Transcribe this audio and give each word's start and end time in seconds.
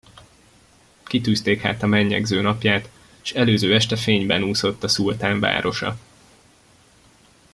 Kitűzték 1.03 1.61
hát 1.61 1.83
a 1.83 1.87
menyegző 1.87 2.41
napját, 2.41 2.89
s 3.21 3.31
előző 3.33 3.73
este 3.75 3.95
fényben 3.95 4.43
úszott 4.43 4.83
a 4.83 4.87
szultán 4.87 5.39
városa. 5.39 5.97